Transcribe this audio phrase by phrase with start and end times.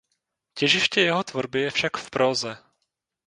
[0.53, 2.57] Těžiště jeho tvorby je však v próze.